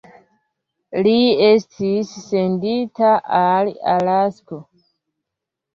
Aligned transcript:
Li 1.07 1.13
estis 1.49 2.15
sendita 2.31 3.13
al 3.45 3.73
Alasko. 3.97 4.63